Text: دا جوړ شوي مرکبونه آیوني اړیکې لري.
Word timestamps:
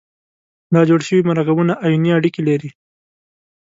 دا 0.73 0.81
جوړ 0.89 0.99
شوي 1.07 1.23
مرکبونه 1.31 1.73
آیوني 1.85 2.11
اړیکې 2.17 2.41
لري. 2.47 2.69